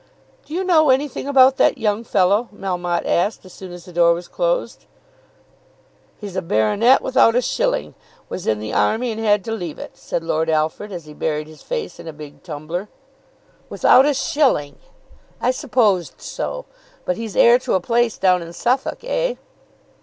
"Do 0.47 0.55
you 0.55 0.63
know 0.63 0.89
anything 0.89 1.27
about 1.27 1.57
that 1.57 1.77
young 1.77 2.03
fellow?" 2.03 2.49
Melmotte 2.51 3.05
asked 3.05 3.45
as 3.45 3.53
soon 3.53 3.71
as 3.71 3.85
the 3.85 3.93
door 3.93 4.15
was 4.15 4.27
closed. 4.27 4.85
"He's 6.19 6.35
a 6.35 6.41
baronet 6.41 7.03
without 7.03 7.35
a 7.35 7.39
shilling; 7.43 7.93
was 8.27 8.47
in 8.47 8.57
the 8.57 8.73
army 8.73 9.11
and 9.11 9.19
had 9.23 9.45
to 9.45 9.51
leave 9.51 9.77
it," 9.77 9.95
said 9.95 10.23
Lord 10.23 10.49
Alfred 10.49 10.91
as 10.91 11.05
he 11.05 11.13
buried 11.13 11.45
his 11.45 11.61
face 11.61 11.99
in 11.99 12.07
a 12.07 12.13
big 12.13 12.41
tumbler. 12.41 12.89
"Without 13.69 14.07
a 14.07 14.15
shilling! 14.15 14.79
I 15.39 15.51
supposed 15.51 16.19
so. 16.19 16.65
But 17.05 17.17
he's 17.17 17.35
heir 17.35 17.59
to 17.59 17.75
a 17.75 17.79
place 17.79 18.17
down 18.17 18.41
in 18.41 18.53
Suffolk; 18.53 19.03
eh?" 19.03 19.35